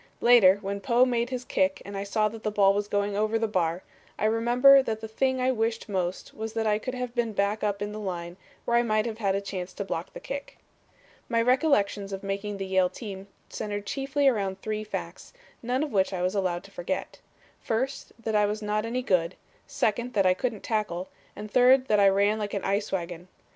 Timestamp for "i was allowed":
16.13-16.63